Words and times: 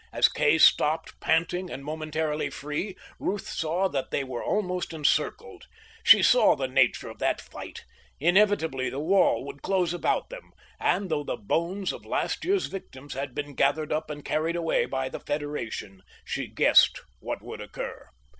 As 0.11 0.27
Kay 0.27 0.57
stopped, 0.57 1.19
panting, 1.19 1.69
and 1.69 1.85
momentarily 1.85 2.49
free, 2.49 2.97
Ruth 3.19 3.47
saw 3.47 3.87
that 3.89 4.09
they 4.09 4.23
were 4.23 4.43
almost 4.43 4.93
encircled. 4.93 5.67
She 6.03 6.23
saw 6.23 6.55
the 6.55 6.67
nature 6.67 7.07
of 7.07 7.19
that 7.19 7.39
fight. 7.39 7.83
Inevitably 8.19 8.89
that 8.89 8.99
wall 8.99 9.45
would 9.45 9.61
close 9.61 9.93
about 9.93 10.31
them; 10.31 10.53
and, 10.79 11.11
though 11.11 11.23
the 11.23 11.37
bones 11.37 11.93
of 11.93 12.03
last 12.03 12.43
year's 12.43 12.65
victims 12.65 13.13
had 13.13 13.35
been 13.35 13.53
gathered 13.53 13.93
up 13.93 14.09
and 14.09 14.25
carried 14.25 14.55
away 14.55 14.87
by 14.87 15.07
the 15.07 15.19
Federation, 15.19 16.01
she 16.25 16.47
guessed 16.47 16.99
what 17.19 17.43
would 17.43 17.61
occur. 17.61 18.09